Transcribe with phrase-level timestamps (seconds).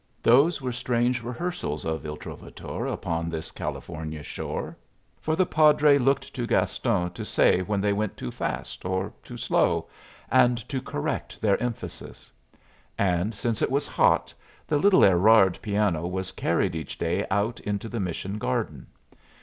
[0.23, 4.75] Those were strange rehearsals of "Il Trovatore" upon this California shore.
[5.19, 9.37] For the padre looked to Gaston to say when they went too fast or too
[9.37, 9.87] slow,
[10.31, 12.31] and to correct their emphasis.
[12.97, 14.33] And since it was hot,
[14.65, 18.87] the little Erard piano was carried each day out into the mission garden.